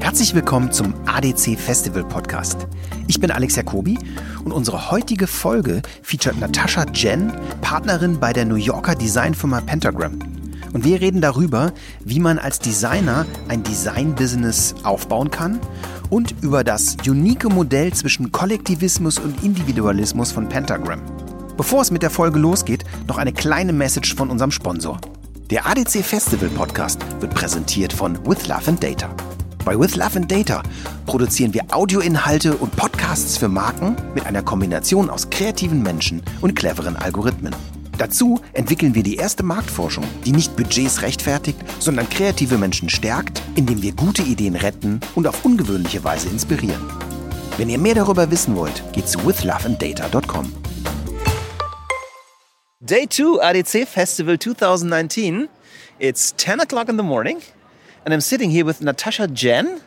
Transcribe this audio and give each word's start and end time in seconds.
Herzlich 0.00 0.34
willkommen 0.34 0.72
zum 0.72 0.94
ADC 1.06 1.58
Festival 1.58 2.04
Podcast. 2.04 2.66
Ich 3.06 3.20
bin 3.20 3.30
Alex 3.30 3.56
Jacobi 3.56 3.98
und 4.44 4.52
unsere 4.52 4.90
heutige 4.90 5.26
Folge 5.26 5.80
featuret 6.02 6.40
Natascha 6.40 6.86
Jen, 6.92 7.32
Partnerin 7.60 8.18
bei 8.18 8.32
der 8.32 8.44
New 8.44 8.56
Yorker 8.56 8.94
Designfirma 8.94 9.60
Pentagram. 9.60 10.18
Und 10.72 10.84
wir 10.84 11.00
reden 11.00 11.20
darüber, 11.20 11.72
wie 12.04 12.20
man 12.20 12.38
als 12.38 12.58
Designer 12.58 13.26
ein 13.48 13.62
Design-Business 13.62 14.74
aufbauen 14.82 15.30
kann 15.30 15.60
und 16.10 16.34
über 16.42 16.64
das 16.64 16.96
unique 17.06 17.44
Modell 17.44 17.92
zwischen 17.92 18.32
Kollektivismus 18.32 19.18
und 19.18 19.42
Individualismus 19.44 20.32
von 20.32 20.48
Pentagram. 20.48 21.00
Bevor 21.56 21.82
es 21.82 21.90
mit 21.90 22.02
der 22.02 22.10
Folge 22.10 22.38
losgeht, 22.38 22.84
noch 23.06 23.18
eine 23.18 23.32
kleine 23.32 23.72
Message 23.72 24.14
von 24.14 24.30
unserem 24.30 24.50
Sponsor. 24.50 25.00
Der 25.50 25.66
ADC 25.66 26.04
Festival 26.04 26.50
Podcast 26.50 27.00
wird 27.20 27.34
präsentiert 27.34 27.90
von 27.90 28.18
With 28.26 28.46
Love 28.48 28.68
and 28.68 28.84
Data. 28.84 29.08
Bei 29.64 29.80
With 29.80 29.96
Love 29.96 30.16
and 30.16 30.30
Data 30.30 30.62
produzieren 31.06 31.54
wir 31.54 31.62
Audioinhalte 31.70 32.54
und 32.54 32.76
Podcasts 32.76 33.38
für 33.38 33.48
Marken 33.48 33.96
mit 34.14 34.26
einer 34.26 34.42
Kombination 34.42 35.08
aus 35.08 35.30
kreativen 35.30 35.82
Menschen 35.82 36.22
und 36.42 36.54
cleveren 36.54 36.96
Algorithmen. 36.96 37.56
Dazu 37.96 38.42
entwickeln 38.52 38.94
wir 38.94 39.02
die 39.02 39.16
erste 39.16 39.42
Marktforschung, 39.42 40.04
die 40.26 40.32
nicht 40.32 40.54
Budgets 40.54 41.00
rechtfertigt, 41.00 41.58
sondern 41.78 42.10
kreative 42.10 42.58
Menschen 42.58 42.90
stärkt, 42.90 43.40
indem 43.54 43.80
wir 43.80 43.92
gute 43.92 44.20
Ideen 44.20 44.54
retten 44.54 45.00
und 45.14 45.26
auf 45.26 45.46
ungewöhnliche 45.46 46.04
Weise 46.04 46.28
inspirieren. 46.28 46.82
Wenn 47.56 47.70
ihr 47.70 47.78
mehr 47.78 47.94
darüber 47.94 48.30
wissen 48.30 48.54
wollt, 48.54 48.82
geht 48.92 49.08
zu 49.08 49.26
withloveanddata.com. 49.26 50.52
Day 52.88 53.04
2 53.04 53.40
ADC 53.42 53.86
Festival 53.86 54.38
2019. 54.38 55.50
It's 55.98 56.32
10 56.38 56.60
o'clock 56.60 56.88
in 56.88 56.96
the 56.96 57.02
morning 57.02 57.42
and 58.06 58.14
I'm 58.14 58.22
sitting 58.22 58.48
here 58.48 58.64
with 58.64 58.80
Natasha 58.80 59.28
Jen 59.28 59.82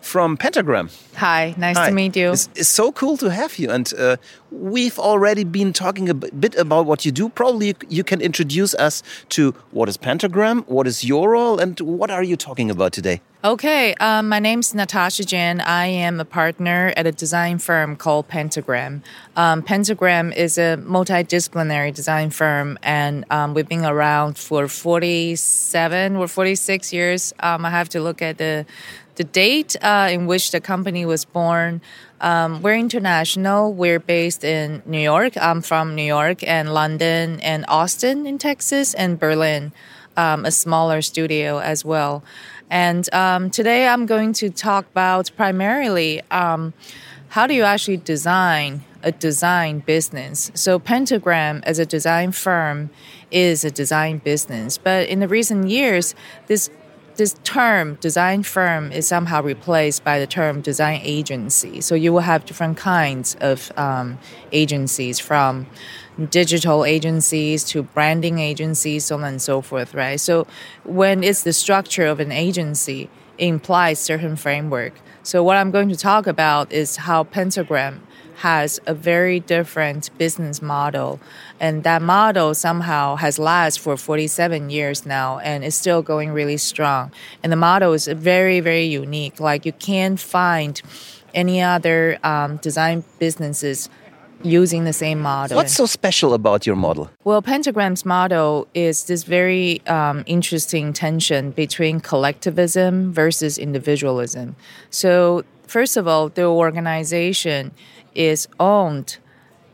from 0.00 0.36
Pentagram. 0.36 0.90
Hi, 1.16 1.54
nice 1.56 1.76
Hi. 1.76 1.88
to 1.88 1.94
meet 1.94 2.16
you. 2.16 2.32
It's, 2.32 2.48
it's 2.54 2.68
so 2.68 2.92
cool 2.92 3.16
to 3.18 3.30
have 3.30 3.58
you. 3.58 3.70
And 3.70 3.92
uh, 3.98 4.16
we've 4.50 4.98
already 4.98 5.44
been 5.44 5.72
talking 5.72 6.08
a 6.08 6.14
bit 6.14 6.54
about 6.56 6.86
what 6.86 7.04
you 7.04 7.12
do. 7.12 7.28
Probably 7.28 7.68
you, 7.68 7.74
you 7.88 8.04
can 8.04 8.20
introduce 8.20 8.74
us 8.74 9.02
to 9.30 9.54
what 9.70 9.88
is 9.88 9.96
Pentagram, 9.96 10.62
what 10.66 10.86
is 10.86 11.04
your 11.04 11.30
role, 11.30 11.58
and 11.58 11.78
what 11.80 12.10
are 12.10 12.22
you 12.22 12.36
talking 12.36 12.70
about 12.70 12.92
today? 12.92 13.20
Okay, 13.44 13.94
um, 14.00 14.28
my 14.28 14.40
name's 14.40 14.74
Natasha 14.74 15.24
Jen. 15.24 15.60
I 15.60 15.86
am 15.86 16.18
a 16.18 16.24
partner 16.24 16.92
at 16.96 17.06
a 17.06 17.12
design 17.12 17.58
firm 17.58 17.94
called 17.94 18.26
Pentagram. 18.26 19.04
Um, 19.36 19.62
Pentagram 19.62 20.32
is 20.32 20.58
a 20.58 20.78
multidisciplinary 20.78 21.94
design 21.94 22.30
firm, 22.30 22.76
and 22.82 23.24
um, 23.30 23.54
we've 23.54 23.68
been 23.68 23.84
around 23.84 24.36
for 24.36 24.66
47 24.66 26.16
or 26.16 26.26
46 26.26 26.92
years. 26.92 27.32
Um, 27.38 27.64
I 27.64 27.70
have 27.70 27.88
to 27.90 28.00
look 28.00 28.20
at 28.20 28.38
the 28.38 28.66
the 29.16 29.24
date 29.24 29.76
uh, 29.82 30.08
in 30.10 30.26
which 30.26 30.50
the 30.52 30.60
company 30.60 31.04
was 31.04 31.24
born. 31.24 31.80
Um, 32.20 32.62
we're 32.62 32.76
international. 32.76 33.72
We're 33.72 33.98
based 33.98 34.44
in 34.44 34.82
New 34.86 35.00
York. 35.00 35.32
I'm 35.36 35.60
from 35.60 35.94
New 35.94 36.04
York 36.04 36.46
and 36.46 36.72
London 36.72 37.40
and 37.40 37.64
Austin 37.68 38.26
in 38.26 38.38
Texas 38.38 38.94
and 38.94 39.18
Berlin, 39.18 39.72
um, 40.16 40.44
a 40.44 40.50
smaller 40.50 41.02
studio 41.02 41.58
as 41.58 41.84
well. 41.84 42.22
And 42.70 43.12
um, 43.14 43.50
today 43.50 43.86
I'm 43.88 44.06
going 44.06 44.32
to 44.34 44.50
talk 44.50 44.86
about 44.86 45.30
primarily 45.36 46.22
um, 46.30 46.72
how 47.28 47.46
do 47.46 47.54
you 47.54 47.62
actually 47.62 47.98
design 47.98 48.82
a 49.02 49.12
design 49.12 49.80
business. 49.80 50.50
So 50.54 50.78
Pentagram 50.78 51.62
as 51.64 51.78
a 51.78 51.86
design 51.86 52.32
firm 52.32 52.90
is 53.30 53.64
a 53.64 53.70
design 53.70 54.18
business, 54.18 54.78
but 54.78 55.08
in 55.08 55.20
the 55.20 55.28
recent 55.28 55.68
years, 55.68 56.14
this 56.48 56.70
this 57.16 57.34
term 57.44 57.96
design 57.96 58.42
firm 58.42 58.92
is 58.92 59.06
somehow 59.06 59.42
replaced 59.42 60.04
by 60.04 60.18
the 60.18 60.26
term 60.26 60.60
design 60.60 61.00
agency. 61.02 61.80
So 61.80 61.94
you 61.94 62.12
will 62.12 62.20
have 62.20 62.44
different 62.44 62.76
kinds 62.76 63.36
of 63.40 63.72
um, 63.76 64.18
agencies 64.52 65.18
from 65.18 65.66
digital 66.24 66.84
agencies 66.84 67.64
to 67.64 67.82
branding 67.82 68.38
agencies, 68.38 69.04
so 69.04 69.16
on 69.16 69.24
and 69.24 69.42
so 69.42 69.60
forth, 69.60 69.94
right? 69.94 70.18
So 70.18 70.46
when 70.84 71.22
it's 71.22 71.42
the 71.42 71.52
structure 71.52 72.06
of 72.06 72.20
an 72.20 72.32
agency, 72.32 73.10
it 73.38 73.46
implies 73.46 73.98
certain 73.98 74.36
framework. 74.36 74.94
So 75.22 75.42
what 75.42 75.56
I'm 75.56 75.70
going 75.70 75.88
to 75.90 75.96
talk 75.96 76.26
about 76.26 76.72
is 76.72 76.96
how 76.96 77.24
Pentagram 77.24 78.06
has 78.36 78.78
a 78.86 78.94
very 78.94 79.40
different 79.40 80.10
business 80.18 80.60
model. 80.60 81.18
And 81.58 81.84
that 81.84 82.02
model 82.02 82.54
somehow 82.54 83.16
has 83.16 83.38
lasted 83.38 83.80
for 83.80 83.96
47 83.96 84.68
years 84.68 85.06
now 85.06 85.38
and 85.38 85.64
is 85.64 85.74
still 85.74 86.02
going 86.02 86.30
really 86.32 86.58
strong. 86.58 87.12
And 87.42 87.50
the 87.50 87.56
model 87.56 87.94
is 87.94 88.06
very, 88.06 88.60
very 88.60 88.84
unique. 88.84 89.40
Like 89.40 89.64
you 89.64 89.72
can't 89.72 90.20
find 90.20 90.80
any 91.34 91.62
other 91.62 92.18
um, 92.22 92.56
design 92.58 93.04
businesses 93.18 93.88
using 94.42 94.84
the 94.84 94.92
same 94.92 95.20
model. 95.20 95.56
What's 95.56 95.74
so 95.74 95.86
special 95.86 96.34
about 96.34 96.66
your 96.66 96.76
model? 96.76 97.10
Well, 97.24 97.42
Pentagram's 97.42 98.04
model 98.04 98.68
is 98.74 99.04
this 99.04 99.24
very 99.24 99.84
um, 99.86 100.24
interesting 100.26 100.92
tension 100.92 101.50
between 101.50 102.00
collectivism 102.00 103.12
versus 103.12 103.58
individualism. 103.58 104.56
So, 104.90 105.44
first 105.66 105.96
of 105.96 106.06
all, 106.06 106.28
the 106.28 106.44
organization 106.44 107.72
is 108.14 108.48
owned 108.58 109.18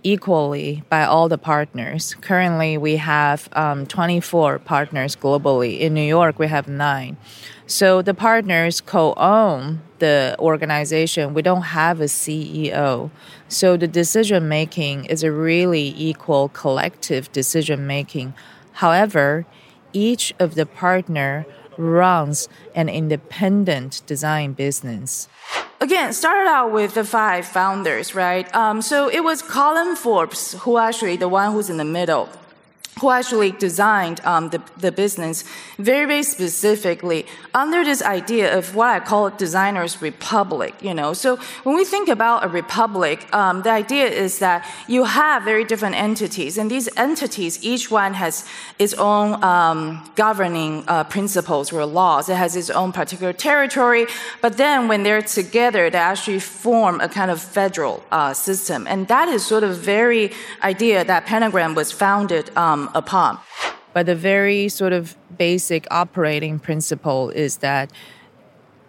equally 0.03 0.83
by 0.89 1.05
all 1.05 1.29
the 1.29 1.39
partners. 1.39 2.15
Currently, 2.21 2.79
we 2.79 2.97
have 2.97 3.49
um, 3.53 3.87
24 3.87 4.59
partners 4.61 5.17
globally. 5.17 5.81
In 5.81 5.95
New 5.95 6.03
York, 6.03 6.39
we 6.39 6.49
have 6.49 6.69
nine. 6.69 7.17
So 7.67 8.03
the 8.03 8.15
partners 8.15 8.81
co 8.81 9.15
own 9.17 9.81
the 9.99 10.37
organization. 10.39 11.33
We 11.33 11.43
don't 11.43 11.63
have 11.63 12.01
a 12.01 12.05
CEO. 12.05 13.11
So 13.49 13.77
the 13.77 13.89
decision 13.89 14.49
making 14.49 15.05
is 15.07 15.23
a 15.23 15.31
really 15.31 15.95
equal 15.97 16.49
collective 16.49 17.31
decision 17.33 17.87
making. 17.87 18.35
However, 18.73 19.47
each 19.93 20.35
of 20.39 20.55
the 20.55 20.67
partner 20.67 21.47
runs 21.77 22.49
an 22.75 22.89
independent 22.89 24.03
design 24.07 24.53
business. 24.53 25.29
Again 25.81 26.13
started 26.13 26.49
out 26.49 26.73
with 26.73 26.95
the 26.95 27.05
five 27.05 27.47
founders 27.47 28.15
right? 28.15 28.53
Um, 28.55 28.83
so 28.83 29.09
it 29.09 29.25
was 29.25 29.43
colin 29.43 29.97
forbes 29.97 30.53
who 30.61 30.79
actually 30.79 31.17
the 31.17 31.29
one 31.29 31.53
who's 31.53 31.69
in 31.71 31.77
the 31.77 31.85
middle 31.85 32.29
who 33.03 33.11
actually 33.11 33.51
designed 33.51 34.21
um, 34.25 34.49
the, 34.51 34.63
the 34.79 34.93
business 34.93 35.43
very, 35.77 36.07
very 36.07 36.23
specifically 36.23 37.27
under 37.53 37.85
this 37.85 38.01
idea 38.01 38.57
of 38.57 38.77
what 38.77 38.91
I 38.91 39.01
call 39.01 39.29
designer's 39.31 40.01
republic, 40.01 40.73
you 40.81 40.95
know. 40.95 41.13
So 41.13 41.37
when 41.65 41.75
we 41.75 41.85
think 41.85 42.09
about 42.09 42.45
a 42.45 42.49
republic, 42.49 43.27
um, 43.35 43.63
the 43.63 43.71
idea 43.71 44.07
is 44.07 44.39
that 44.39 44.65
you 44.87 45.03
have 45.03 45.43
very 45.43 45.65
different 45.65 45.97
entities, 45.97 46.57
and 46.57 46.71
these 46.71 46.89
entities, 46.97 47.59
each 47.65 47.91
one 47.91 48.15
has 48.15 48.47
its 48.79 48.95
own 48.95 49.43
um, 49.43 50.09
governing 50.15 50.85
uh, 50.87 51.03
principles 51.03 51.73
or 51.73 51.85
laws. 51.85 52.29
It 52.29 52.37
has 52.37 52.55
its 52.55 52.71
own 52.71 52.93
particular 52.93 53.33
territory, 53.33 54.07
but 54.41 54.57
then 54.59 54.87
when 54.87 55.03
they're 55.03 55.23
together, 55.23 55.91
they 55.91 55.99
actually 55.99 56.39
form 56.39 57.01
a 57.01 57.09
kind 57.09 57.33
of 57.33 57.43
federal 57.43 58.05
uh, 58.13 58.33
system. 58.33 58.87
And 58.87 59.09
that 59.09 59.29
is 59.29 59.45
sort 59.45 59.65
of 59.65 59.77
very 59.79 60.31
idea 60.63 61.05
that 61.05 61.27
Pentagram 61.27 61.75
was 61.75 61.91
founded 61.91 62.57
um, 62.57 62.91
upon. 62.95 63.39
But 63.93 64.07
the 64.07 64.15
very 64.15 64.69
sort 64.69 64.93
of 64.93 65.17
basic 65.37 65.87
operating 65.91 66.59
principle 66.59 67.31
is 67.31 67.59
that 67.59 67.93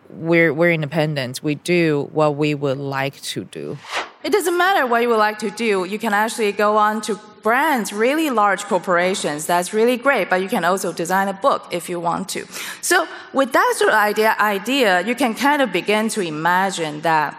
we're, 0.10 0.54
we're 0.54 0.72
independent. 0.72 1.44
We 1.44 1.56
do 1.56 2.10
what 2.12 2.36
we 2.36 2.56
would 2.56 2.78
like 2.78 3.20
to 3.22 3.44
do. 3.46 3.78
It 4.24 4.32
doesn't 4.32 4.58
matter 4.58 4.88
what 4.88 5.02
you 5.02 5.10
would 5.10 5.18
like 5.18 5.40
to 5.40 5.50
do. 5.50 5.84
You 5.84 6.00
can 6.00 6.14
actually 6.14 6.54
go 6.54 6.78
on 6.78 7.02
to 7.02 7.20
brands, 7.42 7.92
really 7.92 8.30
large 8.30 8.64
corporations. 8.64 9.46
That's 9.46 9.74
really 9.74 9.98
great, 9.98 10.30
but 10.30 10.42
you 10.42 10.48
can 10.48 10.64
also 10.64 10.94
design 10.94 11.28
a 11.28 11.34
book 11.34 11.68
if 11.72 11.90
you 11.90 12.00
want 12.00 12.30
to. 12.30 12.46
So 12.82 13.06
with 13.34 13.52
that 13.52 13.74
sort 13.76 13.90
of 13.90 13.96
idea, 13.96 14.36
idea, 14.40 15.02
you 15.02 15.14
can 15.14 15.36
kind 15.36 15.62
of 15.62 15.74
begin 15.74 16.08
to 16.10 16.22
imagine 16.22 17.02
that 17.02 17.38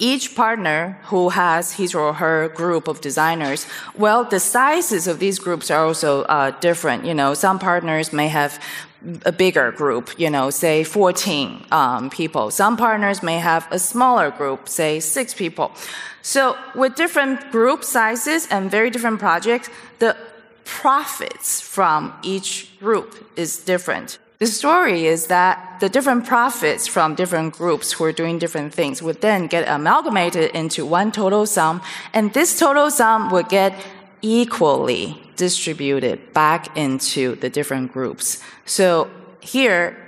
each 0.00 0.34
partner 0.34 0.98
who 1.04 1.28
has 1.28 1.72
his 1.72 1.94
or 1.94 2.14
her 2.14 2.48
group 2.48 2.88
of 2.88 3.00
designers, 3.00 3.66
well, 3.94 4.24
the 4.24 4.40
sizes 4.40 5.06
of 5.06 5.20
these 5.20 5.38
groups 5.38 5.70
are 5.70 5.84
also 5.84 6.22
uh, 6.22 6.50
different. 6.58 7.04
You 7.04 7.14
know, 7.14 7.34
some 7.34 7.58
partners 7.58 8.12
may 8.12 8.28
have 8.28 8.58
a 9.24 9.32
bigger 9.32 9.70
group, 9.72 10.18
you 10.18 10.30
know, 10.30 10.50
say 10.50 10.84
14 10.84 11.66
um, 11.70 12.10
people. 12.10 12.50
Some 12.50 12.76
partners 12.76 13.22
may 13.22 13.38
have 13.38 13.68
a 13.70 13.78
smaller 13.78 14.30
group, 14.30 14.68
say 14.68 15.00
six 15.00 15.34
people. 15.34 15.72
So 16.22 16.56
with 16.74 16.96
different 16.96 17.50
group 17.50 17.84
sizes 17.84 18.46
and 18.48 18.70
very 18.70 18.90
different 18.90 19.18
projects, 19.18 19.70
the 20.00 20.16
profits 20.64 21.60
from 21.60 22.12
each 22.22 22.78
group 22.78 23.30
is 23.36 23.58
different. 23.58 24.18
The 24.40 24.46
story 24.46 25.04
is 25.04 25.26
that 25.26 25.80
the 25.80 25.90
different 25.90 26.24
profits 26.24 26.86
from 26.86 27.14
different 27.14 27.52
groups 27.52 27.92
who 27.92 28.04
are 28.04 28.12
doing 28.12 28.38
different 28.38 28.72
things 28.72 29.02
would 29.02 29.20
then 29.20 29.48
get 29.48 29.68
amalgamated 29.68 30.52
into 30.52 30.86
one 30.86 31.12
total 31.12 31.44
sum, 31.44 31.82
and 32.14 32.32
this 32.32 32.58
total 32.58 32.90
sum 32.90 33.30
would 33.32 33.50
get 33.50 33.74
equally 34.22 35.22
distributed 35.36 36.32
back 36.32 36.74
into 36.74 37.34
the 37.36 37.50
different 37.50 37.92
groups. 37.92 38.42
So 38.64 39.10
here, 39.40 39.98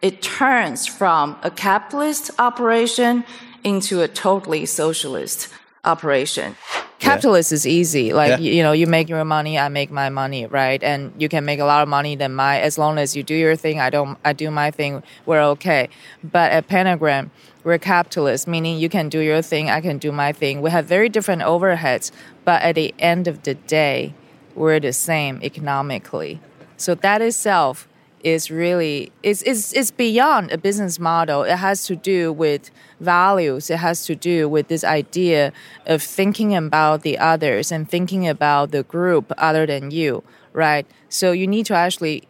it 0.00 0.22
turns 0.22 0.86
from 0.86 1.36
a 1.42 1.50
capitalist 1.50 2.30
operation 2.38 3.24
into 3.62 4.00
a 4.00 4.08
totally 4.08 4.64
socialist 4.64 5.48
operation. 5.84 6.56
Capitalist 6.98 7.50
yeah. 7.50 7.56
is 7.56 7.66
easy. 7.66 8.12
Like, 8.12 8.30
yeah. 8.30 8.36
you 8.38 8.62
know, 8.62 8.70
you 8.70 8.86
make 8.86 9.08
your 9.08 9.24
money, 9.24 9.58
I 9.58 9.68
make 9.68 9.90
my 9.90 10.08
money, 10.08 10.46
right? 10.46 10.80
And 10.82 11.12
you 11.20 11.28
can 11.28 11.44
make 11.44 11.58
a 11.58 11.64
lot 11.64 11.82
of 11.82 11.88
money 11.88 12.14
than 12.14 12.32
my, 12.34 12.60
as 12.60 12.78
long 12.78 12.98
as 12.98 13.16
you 13.16 13.24
do 13.24 13.34
your 13.34 13.56
thing, 13.56 13.80
I 13.80 13.90
don't, 13.90 14.16
I 14.24 14.32
do 14.32 14.50
my 14.52 14.70
thing, 14.70 15.02
we're 15.26 15.42
okay. 15.42 15.88
But 16.22 16.52
at 16.52 16.68
Pentagram, 16.68 17.32
we're 17.64 17.78
capitalist, 17.78 18.46
meaning 18.46 18.78
you 18.78 18.88
can 18.88 19.08
do 19.08 19.18
your 19.18 19.42
thing, 19.42 19.68
I 19.68 19.80
can 19.80 19.98
do 19.98 20.12
my 20.12 20.32
thing. 20.32 20.62
We 20.62 20.70
have 20.70 20.86
very 20.86 21.08
different 21.08 21.42
overheads, 21.42 22.12
but 22.44 22.62
at 22.62 22.76
the 22.76 22.94
end 23.00 23.26
of 23.26 23.42
the 23.42 23.54
day, 23.54 24.14
we're 24.54 24.78
the 24.78 24.92
same 24.92 25.40
economically. 25.42 26.40
So 26.76 26.94
that 26.94 27.20
itself 27.20 27.88
is 28.22 28.50
really 28.50 29.12
is 29.22 29.42
is 29.42 29.72
is 29.72 29.90
beyond 29.90 30.52
a 30.52 30.58
business 30.58 30.98
model. 30.98 31.42
It 31.42 31.56
has 31.56 31.86
to 31.86 31.96
do 31.96 32.32
with 32.32 32.70
values. 33.00 33.70
It 33.70 33.78
has 33.78 34.04
to 34.06 34.14
do 34.14 34.48
with 34.48 34.68
this 34.68 34.84
idea 34.84 35.52
of 35.86 36.02
thinking 36.02 36.54
about 36.54 37.02
the 37.02 37.18
others 37.18 37.72
and 37.72 37.88
thinking 37.88 38.28
about 38.28 38.70
the 38.70 38.82
group 38.82 39.32
other 39.36 39.66
than 39.66 39.90
you, 39.90 40.22
right? 40.52 40.86
So 41.08 41.32
you 41.32 41.46
need 41.46 41.66
to 41.66 41.74
actually 41.74 42.24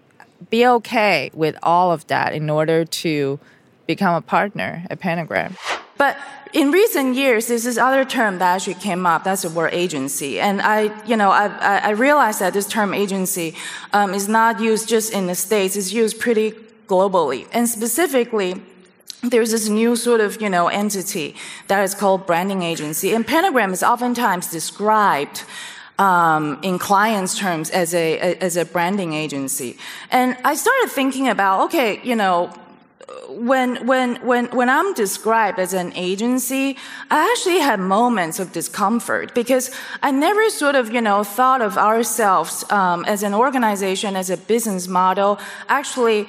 be 0.51 0.67
okay 0.67 1.31
with 1.35 1.57
all 1.63 1.93
of 1.93 2.07
that 2.09 2.33
in 2.33 2.51
order 2.51 2.85
to 2.85 3.39
become 3.87 4.15
a 4.15 4.23
partner 4.23 4.85
at 4.91 5.01
Pentagram. 5.01 5.57
But 5.99 6.17
in 6.53 6.71
recent 6.71 7.15
years, 7.17 7.47
there's 7.47 7.65
this 7.65 7.79
other 7.79 8.05
term 8.05 8.39
that 8.39 8.57
actually 8.57 8.75
came 8.75 9.07
up. 9.07 9.25
That's 9.25 9.43
the 9.43 9.51
word 9.51 9.73
agency. 9.73 10.39
And 10.41 10.61
I, 10.61 10.91
you 11.07 11.17
know, 11.17 11.31
I, 11.31 11.47
I 11.79 11.91
realized 11.91 12.41
that 12.41 12.53
this 12.53 12.67
term 12.67 12.93
agency 12.93 13.55
um, 13.93 14.13
is 14.13 14.29
not 14.29 14.61
used 14.61 14.89
just 14.89 15.13
in 15.13 15.27
the 15.27 15.35
States. 15.35 15.77
It's 15.77 15.93
used 15.93 16.21
pretty 16.21 16.53
globally. 16.87 17.47
And 17.53 17.69
specifically, 17.69 18.61
there's 19.23 19.53
this 19.53 19.69
new 19.69 19.97
sort 19.97 20.21
of, 20.21 20.43
you 20.43 20.51
know, 20.51 20.69
entity 20.69 21.37
that 21.69 21.83
is 21.83 21.95
called 21.95 22.27
branding 22.27 22.63
agency. 22.63 23.15
And 23.15 23.27
Pentagram 23.27 23.73
is 23.73 23.83
oftentimes 23.83 24.51
described 24.51 25.45
um, 25.99 26.59
in 26.63 26.79
clients' 26.79 27.39
terms 27.39 27.71
as 27.71 27.95
a 27.95 28.19
as 28.41 28.57
a 28.57 28.65
branding 28.65 29.13
agency. 29.13 29.77
And 30.11 30.37
I 30.45 30.55
started 30.55 30.91
thinking 30.91 31.29
about, 31.29 31.65
okay, 31.67 32.01
you 32.03 32.17
know, 32.17 32.53
when 33.29 33.87
when 33.87 34.17
when 34.17 34.47
when 34.47 34.69
I'm 34.69 34.95
described 34.95 35.59
as 35.59 35.73
an 35.73 35.93
agency, 35.95 36.77
I 37.11 37.31
actually 37.31 37.61
had 37.61 37.81
moments 37.81 38.39
of 38.39 38.53
discomfort 38.53 39.35
because 39.35 39.71
I 40.03 40.11
never 40.11 40.51
sort 40.51 40.75
of 40.75 40.93
you 40.93 41.01
know 41.01 41.25
thought 41.25 41.63
of 41.63 41.79
ourselves 41.79 42.65
um, 42.71 43.05
as 43.05 43.23
an 43.23 43.35
organization 43.35 44.17
as 44.17 44.31
a 44.31 44.37
business 44.37 44.87
model 44.89 45.39
actually 45.69 46.27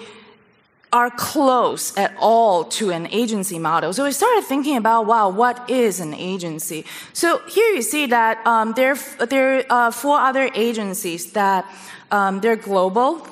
are 0.91 1.09
close 1.09 1.97
at 1.97 2.13
all 2.19 2.63
to 2.65 2.91
an 2.91 3.07
agency 3.07 3.57
model. 3.57 3.91
So 3.93 4.05
I 4.05 4.11
started 4.11 4.43
thinking 4.43 4.77
about, 4.77 5.07
wow, 5.07 5.27
what 5.29 5.67
is 5.67 5.99
an 5.99 6.13
agency? 6.13 6.85
So 7.13 7.39
here 7.49 7.73
you 7.73 7.81
see 7.81 8.05
that 8.05 8.45
um, 8.45 8.73
there, 8.73 8.93
there 9.27 9.65
are 9.71 9.91
four 9.91 10.19
other 10.19 10.51
agencies 10.53 11.31
that 11.31 11.65
um, 12.11 12.41
they're 12.41 12.55
global 12.55 13.27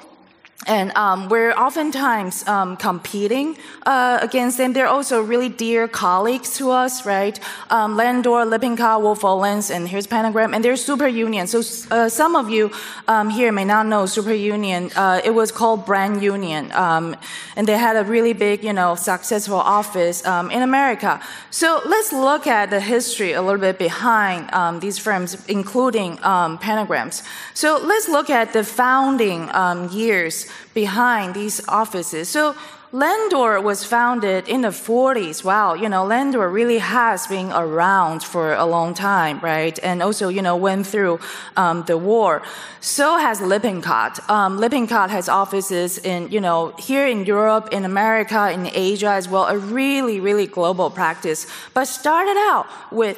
and 0.68 0.96
um, 0.96 1.28
we're 1.28 1.54
oftentimes 1.54 2.48
um, 2.48 2.78
competing 2.78 3.58
uh, 3.86 4.20
against 4.22 4.58
them. 4.58 4.74
They're 4.74 4.88
also 4.88 5.22
really 5.22 5.50
dear 5.50 5.88
colleagues 5.88 6.56
to 6.58 6.70
us, 6.70 7.04
right? 7.04 7.40
Um, 7.72 7.96
Landor, 7.96 8.46
Lippincott, 8.46 9.02
Wolff 9.02 9.22
Olins, 9.22 9.74
and 9.74 9.90
here's 9.90 10.06
Pentagram, 10.06 10.54
and 10.54 10.64
they're 10.64 10.76
super 10.76 11.08
union. 11.08 11.48
So 11.48 11.62
uh, 11.90 12.10
some 12.10 12.36
of 12.36 12.50
you 12.50 12.72
um, 13.08 13.30
here 13.30 13.52
may 13.52 13.66
not 13.66 13.88
know 13.88 14.06
super 14.06 14.34
union. 14.34 14.92
Uh, 14.96 15.22
it 15.24 15.32
was 15.32 15.52
called 15.52 15.86
Brand 15.86 16.22
Union, 16.22 16.72
um, 16.74 17.16
and 17.56 17.68
they 17.68 17.78
had 17.78 17.96
a 17.96 18.04
really 18.04 18.34
big, 18.34 18.64
you 18.64 18.74
know, 18.74 18.94
successful 18.94 19.58
office 19.58 20.24
um, 20.28 20.52
in 20.52 20.62
America. 20.62 21.20
So 21.50 21.82
let's 21.88 22.14
look 22.14 22.46
at 22.46 22.70
the 22.70 22.80
history 22.80 23.32
a 23.34 23.42
little 23.42 23.60
bit 23.60 23.80
behind 23.80 24.82
these 24.82 25.00
firms, 25.00 25.44
including 25.48 26.18
Pentagrams. 26.18 27.24
So 27.56 27.80
let's 27.84 28.08
look 28.08 28.30
at 28.30 28.54
the 28.54 28.64
founding 28.64 29.50
years 29.92 30.51
behind 30.74 31.34
these 31.34 31.66
offices. 31.68 32.30
So 32.30 32.56
Landor 32.94 33.62
was 33.62 33.86
founded 33.86 34.50
in 34.50 34.62
the 34.62 34.68
40s. 34.68 35.46
Wow, 35.46 35.76
you 35.76 35.88
know, 35.88 36.04
Landor 36.04 36.50
really 36.50 36.80
has 36.80 37.26
been 37.26 37.50
around 37.54 38.22
for 38.22 38.54
a 38.54 38.66
long 38.66 38.94
time, 38.94 39.40
right? 39.40 39.80
And 39.82 40.04
also, 40.04 40.28
you 40.28 40.42
know, 40.42 40.58
went 40.58 40.86
through 40.86 41.22
um, 41.56 41.84
the 41.88 41.98
war. 41.98 42.42
So 42.82 43.18
has 43.18 43.40
Lippincott. 43.40 44.30
Um, 44.30 44.58
Lippincott 44.58 45.10
has 45.10 45.30
offices 45.30 46.00
in, 46.00 46.30
you 46.32 46.42
know, 46.42 46.74
here 46.80 47.08
in 47.08 47.24
Europe, 47.24 47.70
in 47.72 47.86
America, 47.86 48.52
in 48.52 48.70
Asia 48.74 49.12
as 49.12 49.30
well. 49.30 49.46
A 49.46 49.58
really, 49.58 50.20
really 50.20 50.48
global 50.48 50.90
practice, 50.90 51.48
but 51.74 51.86
started 51.86 52.36
out 52.52 52.68
with 52.92 53.18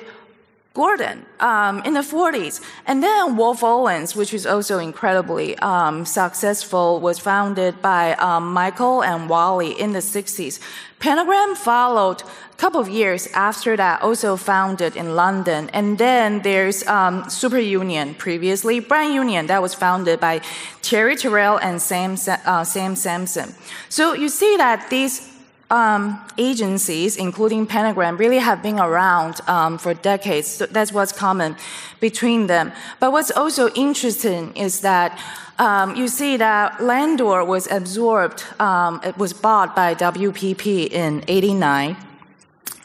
Gordon 0.73 1.27
um, 1.39 1.83
in 1.85 1.93
the 1.93 1.99
40s. 1.99 2.59
And 2.87 3.03
then 3.03 3.37
Wolff 3.37 3.61
Olins, 3.61 4.15
which 4.15 4.33
is 4.33 4.47
also 4.47 4.79
incredibly 4.79 5.55
um, 5.59 6.03
successful, 6.03 6.99
was 6.99 7.19
founded 7.19 7.79
by 7.79 8.13
um, 8.15 8.51
Michael 8.51 9.03
and 9.03 9.29
Wally 9.29 9.79
in 9.79 9.93
the 9.93 9.99
60s. 9.99 10.59
Pentagram 10.97 11.53
followed 11.53 12.23
a 12.23 12.55
couple 12.55 12.79
of 12.79 12.89
years 12.89 13.27
after 13.35 13.77
that, 13.77 14.01
also 14.01 14.35
founded 14.35 14.95
in 14.95 15.15
London. 15.15 15.69
And 15.73 15.99
then 15.99 16.41
there's 16.41 16.83
um, 16.87 17.29
Super 17.29 17.59
Union, 17.59 18.15
previously 18.15 18.79
Brand 18.79 19.13
Union, 19.13 19.45
that 19.47 19.61
was 19.61 19.75
founded 19.75 20.19
by 20.19 20.41
Terry 20.81 21.15
Terrell 21.15 21.57
and 21.57 21.79
Sam, 21.79 22.15
uh, 22.45 22.63
Sam 22.63 22.95
Sampson. 22.95 23.53
So 23.89 24.13
you 24.13 24.27
see 24.27 24.57
that 24.57 24.89
these 24.89 25.32
um, 25.73 26.23
agencies, 26.37 27.17
including 27.17 27.65
Pentagram, 27.65 28.15
really 28.17 28.37
have 28.37 28.61
been 28.61 28.79
around 28.79 29.41
um, 29.47 29.79
for 29.79 29.95
decades. 29.95 30.47
So 30.47 30.67
that's 30.67 30.93
what's 30.93 31.11
common 31.11 31.55
between 31.99 32.45
them. 32.45 32.71
But 32.99 33.11
what's 33.11 33.31
also 33.31 33.69
interesting 33.69 34.55
is 34.55 34.81
that 34.81 35.19
um, 35.57 35.95
you 35.95 36.07
see 36.07 36.37
that 36.37 36.81
Landor 36.81 37.43
was 37.43 37.69
absorbed, 37.71 38.43
um, 38.59 39.01
it 39.03 39.17
was 39.17 39.33
bought 39.33 39.75
by 39.75 39.95
WPP 39.95 40.91
in 40.91 41.23
89. 41.27 41.97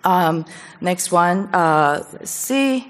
Um, 0.05 0.47
next 0.81 1.13
one, 1.13 1.55
uh, 1.55 2.05
let's 2.13 2.31
see. 2.31 2.87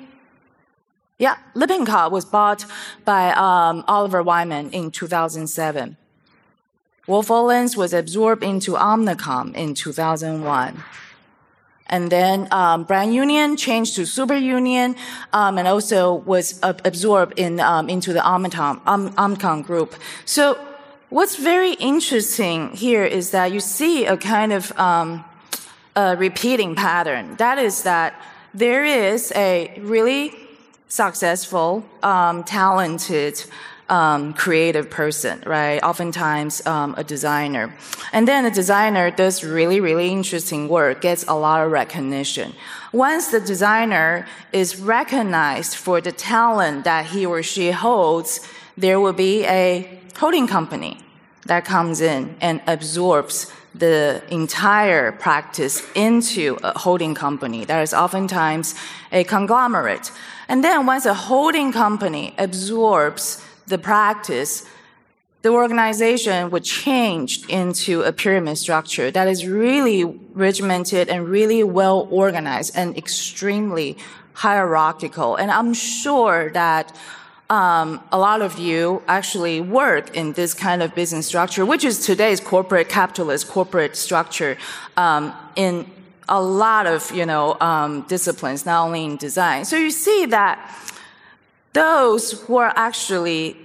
Yeah, 1.18 1.36
Lippincott 1.54 2.12
was 2.12 2.24
bought 2.24 2.64
by 3.04 3.32
um, 3.32 3.84
Oliver 3.88 4.22
Wyman 4.22 4.70
in 4.70 4.92
2007. 4.92 5.96
Wolff 7.08 7.28
Olins 7.28 7.74
was 7.74 7.94
absorbed 7.94 8.44
into 8.44 8.72
Omnicom 8.72 9.54
in 9.54 9.72
2001. 9.72 10.84
And 11.86 12.12
then 12.12 12.48
um, 12.50 12.84
Brand 12.84 13.14
Union 13.14 13.56
changed 13.56 13.96
to 13.96 14.04
Super 14.04 14.36
Union, 14.36 14.94
um, 15.32 15.56
and 15.56 15.66
also 15.66 16.12
was 16.12 16.60
absorbed 16.62 17.38
in 17.38 17.60
um, 17.60 17.88
into 17.88 18.12
the 18.12 18.20
Omnicom, 18.20 18.82
Omnicom 18.84 19.64
group. 19.64 19.94
So 20.26 20.58
what's 21.08 21.36
very 21.36 21.72
interesting 21.72 22.72
here 22.76 23.04
is 23.06 23.30
that 23.30 23.52
you 23.52 23.60
see 23.60 24.04
a 24.04 24.18
kind 24.18 24.52
of 24.52 24.70
um, 24.78 25.24
a 25.96 26.14
repeating 26.14 26.74
pattern. 26.74 27.36
That 27.36 27.56
is 27.56 27.84
that 27.84 28.20
there 28.52 28.84
is 28.84 29.32
a 29.34 29.78
really 29.80 30.34
successful, 30.88 31.86
um, 32.02 32.44
talented 32.44 33.42
um, 33.88 34.34
creative 34.34 34.90
person, 34.90 35.42
right? 35.46 35.82
Oftentimes 35.82 36.66
um, 36.66 36.94
a 36.96 37.04
designer. 37.04 37.74
And 38.12 38.28
then 38.28 38.44
a 38.44 38.50
designer 38.50 39.10
does 39.10 39.42
really, 39.42 39.80
really 39.80 40.10
interesting 40.10 40.68
work, 40.68 41.00
gets 41.00 41.24
a 41.26 41.34
lot 41.34 41.64
of 41.64 41.72
recognition. 41.72 42.52
Once 42.92 43.28
the 43.28 43.40
designer 43.40 44.26
is 44.52 44.78
recognized 44.78 45.76
for 45.76 46.00
the 46.00 46.12
talent 46.12 46.84
that 46.84 47.06
he 47.06 47.24
or 47.24 47.42
she 47.42 47.70
holds, 47.70 48.40
there 48.76 49.00
will 49.00 49.12
be 49.12 49.44
a 49.44 50.00
holding 50.16 50.46
company 50.46 50.98
that 51.46 51.64
comes 51.64 52.00
in 52.00 52.36
and 52.40 52.60
absorbs 52.66 53.52
the 53.74 54.22
entire 54.30 55.12
practice 55.12 55.86
into 55.94 56.58
a 56.62 56.78
holding 56.78 57.14
company. 57.14 57.64
That 57.64 57.82
is 57.82 57.94
oftentimes 57.94 58.74
a 59.12 59.24
conglomerate. 59.24 60.10
And 60.48 60.64
then 60.64 60.86
once 60.86 61.06
a 61.06 61.14
holding 61.14 61.72
company 61.72 62.34
absorbs 62.38 63.44
the 63.68 63.78
practice, 63.78 64.66
the 65.42 65.50
organization 65.50 66.50
would 66.50 66.64
change 66.64 67.46
into 67.48 68.02
a 68.02 68.12
pyramid 68.12 68.58
structure 68.58 69.10
that 69.10 69.28
is 69.28 69.46
really 69.46 70.04
regimented 70.34 71.08
and 71.08 71.28
really 71.28 71.62
well 71.62 72.08
organized 72.10 72.76
and 72.76 72.96
extremely 72.96 73.96
hierarchical. 74.34 75.36
And 75.36 75.50
I'm 75.50 75.74
sure 75.74 76.50
that 76.50 76.96
um, 77.50 78.00
a 78.12 78.18
lot 78.18 78.42
of 78.42 78.58
you 78.58 79.02
actually 79.08 79.60
work 79.60 80.14
in 80.14 80.32
this 80.34 80.54
kind 80.54 80.82
of 80.82 80.94
business 80.94 81.26
structure, 81.26 81.64
which 81.64 81.84
is 81.84 82.04
today's 82.04 82.40
corporate 82.40 82.88
capitalist 82.88 83.48
corporate 83.48 83.96
structure 83.96 84.58
um, 84.96 85.32
in 85.56 85.90
a 86.28 86.42
lot 86.42 86.86
of 86.86 87.10
you 87.10 87.24
know 87.24 87.56
um, 87.60 88.02
disciplines, 88.02 88.66
not 88.66 88.84
only 88.84 89.04
in 89.04 89.16
design. 89.16 89.64
So 89.64 89.76
you 89.76 89.90
see 89.90 90.26
that 90.26 90.58
those 91.78 92.24
who 92.42 92.56
are 92.56 92.72
actually 92.74 93.56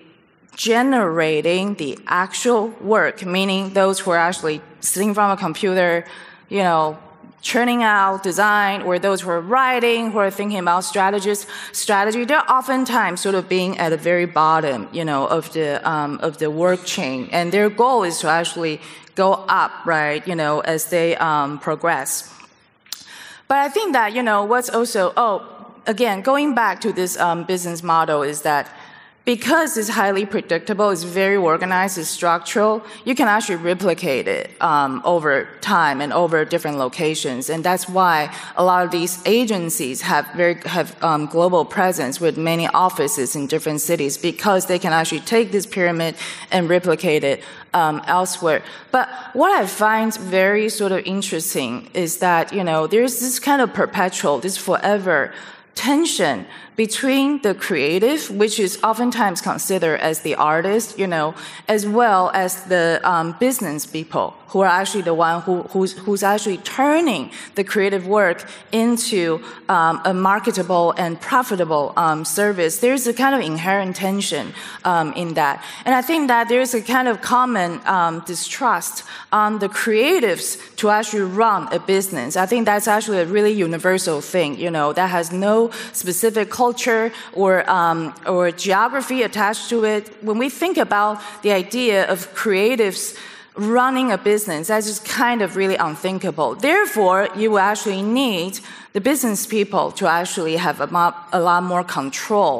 generating 0.55 1.73
the 1.81 1.97
actual 2.05 2.67
work, 2.95 3.25
meaning 3.25 3.73
those 3.73 3.99
who 4.01 4.11
are 4.11 4.23
actually 4.29 4.61
sitting 4.81 5.11
from 5.17 5.31
a 5.31 5.37
computer, 5.47 6.05
you 6.47 6.63
know, 6.67 6.97
churning 7.41 7.81
out 7.81 8.21
design, 8.21 8.83
or 8.83 8.99
those 8.99 9.19
who 9.21 9.29
are 9.31 9.41
writing, 9.41 10.11
who 10.11 10.19
are 10.19 10.31
thinking 10.31 10.59
about 10.59 10.81
strategies, 10.83 11.47
strategy, 11.71 12.23
they're 12.23 12.49
oftentimes 12.49 13.19
sort 13.19 13.35
of 13.35 13.49
being 13.49 13.71
at 13.79 13.89
the 13.89 13.97
very 13.97 14.27
bottom, 14.27 14.87
you 14.97 15.03
know, 15.03 15.25
of 15.37 15.51
the 15.53 15.67
um, 15.93 16.19
of 16.21 16.37
the 16.37 16.49
work 16.49 16.85
chain, 16.85 17.27
and 17.31 17.51
their 17.51 17.69
goal 17.69 18.03
is 18.03 18.19
to 18.19 18.27
actually 18.29 18.79
go 19.15 19.33
up, 19.61 19.71
right, 19.85 20.21
you 20.27 20.35
know, 20.35 20.61
as 20.61 20.81
they 20.93 21.15
um, 21.17 21.59
progress. 21.59 22.29
But 23.47 23.57
I 23.57 23.69
think 23.69 23.93
that 23.93 24.13
you 24.13 24.23
know 24.23 24.45
what's 24.45 24.69
also 24.69 25.13
oh 25.17 25.52
again 25.87 26.21
going 26.21 26.55
back 26.55 26.81
to 26.81 26.93
this 26.93 27.17
um, 27.17 27.43
business 27.43 27.83
model 27.83 28.23
is 28.23 28.41
that 28.41 28.69
because 29.25 29.77
it's 29.77 29.87
highly 29.87 30.25
predictable, 30.25 30.89
it's 30.89 31.03
very 31.03 31.37
organized, 31.37 31.97
it's 31.97 32.09
structural, 32.09 32.83
you 33.05 33.15
can 33.15 33.29
actually 33.29 33.55
replicate 33.55 34.27
it 34.27 34.49
um, 34.61 35.01
over 35.05 35.47
time 35.61 36.01
and 36.01 36.11
over 36.11 36.43
different 36.43 36.77
locations. 36.77 37.49
And 37.49 37.63
that's 37.63 37.87
why 37.87 38.35
a 38.57 38.63
lot 38.65 38.83
of 38.83 38.91
these 38.91 39.25
agencies 39.25 40.01
have 40.01 40.27
very 40.35 40.55
have 40.65 41.01
um, 41.01 41.27
global 41.27 41.63
presence 41.63 42.19
with 42.19 42.37
many 42.37 42.67
offices 42.67 43.33
in 43.33 43.47
different 43.47 43.79
cities 43.79 44.17
because 44.17 44.65
they 44.65 44.77
can 44.77 44.91
actually 44.91 45.21
take 45.21 45.53
this 45.53 45.65
pyramid 45.65 46.15
and 46.51 46.67
replicate 46.67 47.23
it 47.23 47.41
um, 47.73 48.01
elsewhere. 48.07 48.61
But 48.91 49.07
what 49.31 49.57
I 49.57 49.65
find 49.67 50.13
very 50.17 50.67
sort 50.67 50.91
of 50.91 50.99
interesting 51.05 51.89
is 51.93 52.17
that 52.17 52.51
you 52.51 52.63
know 52.63 52.87
there's 52.87 53.21
this 53.21 53.39
kind 53.39 53.61
of 53.61 53.73
perpetual, 53.73 54.39
this 54.39 54.57
forever 54.57 55.33
tension 55.75 56.45
between 56.75 57.41
the 57.41 57.53
creative, 57.53 58.29
which 58.31 58.59
is 58.59 58.79
oftentimes 58.83 59.41
considered 59.41 59.99
as 59.99 60.21
the 60.21 60.35
artist, 60.35 60.97
you 60.97 61.07
know, 61.07 61.35
as 61.67 61.85
well 61.85 62.31
as 62.33 62.63
the 62.65 62.99
um, 63.03 63.35
business 63.39 63.85
people 63.85 64.35
who 64.53 64.59
are 64.61 64.67
actually 64.67 65.01
the 65.01 65.13
one 65.15 65.41
who, 65.41 65.63
who's, 65.73 65.93
who's 65.93 66.21
actually 66.21 66.57
turning 66.57 67.31
the 67.55 67.63
creative 67.63 68.05
work 68.05 68.47
into 68.71 69.43
um, 69.67 69.99
a 70.05 70.13
marketable 70.13 70.93
and 70.95 71.19
profitable 71.19 71.91
um, 71.97 72.23
service. 72.23 72.77
There's 72.77 73.07
a 73.07 73.13
kind 73.13 73.33
of 73.33 73.41
inherent 73.41 73.95
tension 73.95 74.53
um, 74.83 75.11
in 75.13 75.33
that. 75.33 75.63
And 75.85 75.95
I 75.95 76.03
think 76.03 76.27
that 76.27 76.49
there's 76.49 76.75
a 76.75 76.83
kind 76.83 77.07
of 77.07 77.19
common 77.19 77.81
um, 77.87 78.23
distrust 78.27 79.03
on 79.31 79.57
the 79.57 79.69
creatives 79.69 80.75
to 80.75 80.91
actually 80.91 81.23
run 81.23 81.73
a 81.73 81.79
business. 81.79 82.37
I 82.37 82.45
think 82.45 82.65
that's 82.65 82.87
actually 82.87 83.21
a 83.21 83.25
really 83.25 83.53
universal 83.53 84.21
thing, 84.21 84.59
you 84.59 84.69
know, 84.69 84.93
that 84.93 85.09
has 85.09 85.31
no 85.31 85.71
specific 85.93 86.51
culture 86.63 87.05
or, 87.41 87.53
um, 87.79 87.97
or 88.33 88.43
geography 88.67 89.19
attached 89.29 89.65
to 89.73 89.77
it. 89.93 90.03
When 90.27 90.37
we 90.43 90.49
think 90.61 90.75
about 90.87 91.15
the 91.45 91.51
idea 91.63 91.97
of 92.13 92.17
creatives 92.43 93.03
running 93.55 94.07
a 94.11 94.17
business, 94.17 94.67
that's 94.67 94.87
just 94.91 95.03
kind 95.23 95.39
of 95.45 95.49
really 95.61 95.77
unthinkable. 95.89 96.49
Therefore, 96.55 97.19
you 97.41 97.47
will 97.51 97.65
actually 97.71 98.01
need 98.01 98.53
the 98.93 99.01
business 99.01 99.45
people 99.57 99.85
to 99.99 100.05
actually 100.07 100.55
have 100.57 100.77
a, 100.87 100.89
a 101.39 101.41
lot 101.49 101.61
more 101.63 101.83
control 101.99 102.55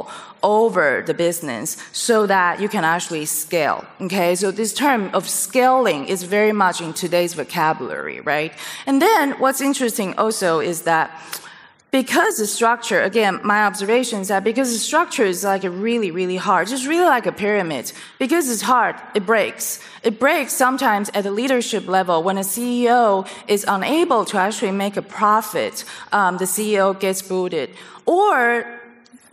over 0.60 1.04
the 1.10 1.14
business 1.14 1.78
so 1.94 2.28
that 2.28 2.60
you 2.62 2.70
can 2.76 2.84
actually 2.84 3.26
scale. 3.26 3.80
Okay, 4.06 4.36
so 4.36 4.52
this 4.52 4.74
term 4.74 5.10
of 5.14 5.24
scaling 5.46 6.02
is 6.14 6.24
very 6.38 6.52
much 6.52 6.82
in 6.82 6.92
today's 6.94 7.34
vocabulary, 7.34 8.20
right? 8.34 8.52
And 8.86 9.02
then 9.02 9.24
what's 9.40 9.62
interesting 9.62 10.10
also 10.18 10.60
is 10.60 10.82
that 10.82 11.08
because 11.94 12.38
the 12.38 12.48
structure, 12.48 13.04
again, 13.04 13.40
my 13.44 13.66
observation 13.66 14.20
is 14.20 14.30
that 14.30 14.44
because 14.44 14.74
the 14.74 14.80
structure 14.80 15.24
is 15.24 15.44
like 15.44 15.64
a 15.64 15.70
really, 15.70 16.10
really 16.10 16.38
hard, 16.38 16.68
just 16.68 16.88
really 16.88 17.06
like 17.06 17.28
a 17.28 17.32
pyramid. 17.32 17.92
Because 18.18 18.50
it's 18.50 18.64
hard, 18.64 18.96
it 19.14 19.28
breaks. 19.28 19.80
It 20.02 20.20
breaks 20.20 20.54
sometimes 20.54 21.12
at 21.14 21.24
the 21.24 21.30
leadership 21.30 21.88
level 21.88 22.24
when 22.24 22.40
a 22.40 22.42
CEO 22.42 23.28
is 23.48 23.64
unable 23.68 24.26
to 24.26 24.40
actually 24.40 24.72
make 24.72 24.98
a 24.98 25.04
profit. 25.04 25.86
Um, 26.12 26.40
the 26.40 26.46
CEO 26.46 27.00
gets 27.00 27.22
booted, 27.22 27.70
or 28.08 28.66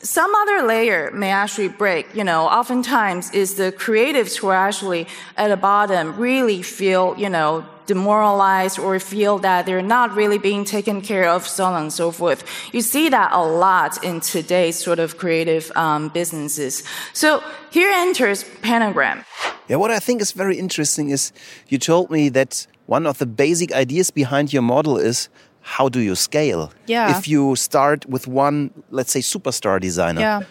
some 0.02 0.35
other 0.35 0.67
layer 0.67 1.11
may 1.12 1.31
actually 1.31 1.69
break. 1.69 2.14
You 2.14 2.25
know, 2.25 2.45
oftentimes 2.45 3.31
is 3.31 3.55
the 3.55 3.73
creatives 3.73 4.37
who 4.37 4.49
are 4.49 4.67
actually 4.69 5.07
at 5.38 5.49
the 5.49 5.57
bottom 5.57 6.14
really 6.19 6.61
feel, 6.61 7.14
you 7.17 7.31
know, 7.31 7.64
demoralized 7.94 8.78
or 8.78 8.92
feel 9.00 9.35
that 9.38 9.66
they're 9.66 9.88
not 9.99 10.09
really 10.20 10.38
being 10.38 10.64
taken 10.76 10.97
care 11.11 11.26
of, 11.35 11.40
so 11.56 11.64
on 11.64 11.75
and 11.82 11.92
so 11.92 12.12
forth. 12.20 12.40
You 12.73 12.82
see 12.82 13.06
that 13.16 13.28
a 13.32 13.42
lot 13.66 13.92
in 14.09 14.20
today's 14.20 14.76
sort 14.87 15.00
of 15.04 15.09
creative 15.23 15.64
um, 15.75 16.02
businesses. 16.20 16.85
So 17.12 17.42
here 17.76 17.90
enters 18.06 18.44
Pentagram. 18.62 19.25
Yeah, 19.68 19.78
what 19.82 19.90
I 19.90 19.99
think 20.06 20.23
is 20.23 20.32
very 20.32 20.56
interesting 20.64 21.11
is 21.11 21.32
you 21.73 21.78
told 21.78 22.06
me 22.11 22.30
that 22.38 22.66
one 22.87 23.06
of 23.11 23.18
the 23.18 23.26
basic 23.26 23.73
ideas 23.73 24.12
behind 24.12 24.52
your 24.52 24.62
model 24.62 24.97
is 25.11 25.28
how 25.76 25.88
do 25.88 26.00
you 26.00 26.14
scale? 26.14 26.73
Yeah. 26.87 27.18
If 27.18 27.26
you 27.26 27.56
start 27.56 28.06
with 28.06 28.25
one, 28.26 28.70
let's 28.90 29.12
say, 29.12 29.20
superstar 29.20 29.80
designer. 29.80 30.20
Yeah. 30.20 30.42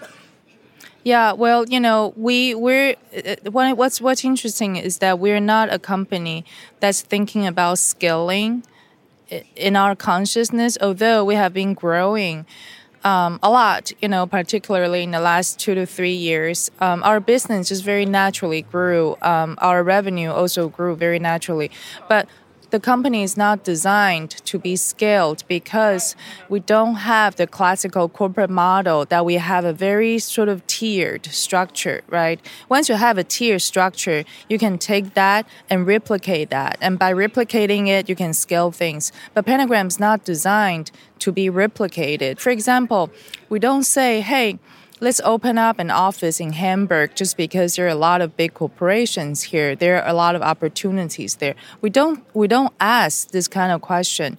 Yeah, 1.03 1.31
well, 1.31 1.65
you 1.67 1.79
know, 1.79 2.13
we 2.17 2.53
we're 2.55 2.95
uh, 3.15 3.51
what's 3.51 4.01
what's 4.01 4.25
interesting 4.25 4.75
is 4.75 4.97
that 4.97 5.17
we're 5.17 5.39
not 5.39 5.71
a 5.71 5.79
company 5.79 6.43
that's 6.81 7.01
thinking 7.01 7.47
about 7.47 7.79
scaling 7.79 8.63
in 9.55 9.75
our 9.77 9.95
consciousness. 9.95 10.77
Although 10.81 11.23
we 11.23 11.35
have 11.35 11.53
been 11.53 11.73
growing 11.73 12.45
um, 13.05 13.39
a 13.41 13.49
lot, 13.49 13.93
you 14.01 14.09
know, 14.09 14.27
particularly 14.27 15.03
in 15.03 15.11
the 15.11 15.21
last 15.21 15.57
two 15.57 15.73
to 15.73 15.85
three 15.85 16.13
years, 16.13 16.69
um, 16.81 17.01
our 17.03 17.21
business 17.21 17.69
just 17.69 17.83
very 17.85 18.05
naturally 18.05 18.63
grew. 18.63 19.15
Um, 19.21 19.57
our 19.61 19.83
revenue 19.83 20.31
also 20.31 20.67
grew 20.67 20.97
very 20.97 21.19
naturally, 21.19 21.71
but 22.09 22.27
the 22.71 22.79
company 22.79 23.23
is 23.23 23.35
not 23.35 23.63
designed 23.63 24.31
to 24.45 24.59
be 24.59 24.75
scaled 24.75 25.43
because 25.47 26.15
we 26.49 26.59
don't 26.59 26.95
have 26.95 27.35
the 27.35 27.47
classical 27.47 28.07
corporate 28.09 28.49
model 28.49 29.05
that 29.05 29.25
we 29.25 29.35
have 29.35 29.65
a 29.65 29.73
very 29.73 30.19
sort 30.19 30.49
of 30.49 30.65
tiered 30.67 31.25
structure, 31.27 32.01
right? 32.07 32.39
Once 32.67 32.89
you 32.89 32.95
have 32.95 33.17
a 33.17 33.23
tiered 33.23 33.61
structure, 33.61 34.23
you 34.47 34.57
can 34.57 34.77
take 34.77 35.13
that 35.13 35.47
and 35.69 35.87
replicate 35.87 36.49
that. 36.49 36.77
And 36.81 36.99
by 36.99 37.13
replicating 37.13 37.87
it, 37.87 38.09
you 38.09 38.15
can 38.15 38.33
scale 38.33 38.71
things. 38.71 39.11
But 39.33 39.45
Pentagram 39.45 39.87
is 39.87 39.99
not 39.99 40.23
designed 40.23 40.91
to 41.19 41.31
be 41.31 41.49
replicated. 41.49 42.39
For 42.39 42.49
example, 42.49 43.11
we 43.49 43.59
don't 43.59 43.83
say, 43.83 44.21
hey, 44.21 44.59
let's 44.99 45.21
open 45.23 45.57
up 45.57 45.79
an 45.79 45.91
office 45.91 46.39
in 46.39 46.53
Hamburg 46.53 47.15
just 47.15 47.37
because 47.37 47.75
there 47.75 47.85
are 47.85 47.89
a 47.89 47.95
lot 47.95 48.21
of 48.21 48.35
big 48.35 48.53
corporations 48.53 49.43
here. 49.43 49.75
There 49.75 50.01
are 50.01 50.07
a 50.07 50.13
lot 50.13 50.35
of 50.35 50.41
opportunities 50.41 51.35
there. 51.35 51.55
We 51.81 51.89
don't 51.89 52.23
we 52.33 52.47
don't 52.47 52.73
ask 52.79 53.31
this 53.31 53.47
kind 53.47 53.71
of 53.71 53.81
question. 53.81 54.37